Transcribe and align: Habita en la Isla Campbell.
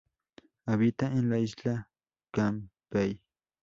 Habita 0.65 1.05
en 1.11 1.29
la 1.29 1.37
Isla 1.37 1.87
Campbell. 2.31 3.21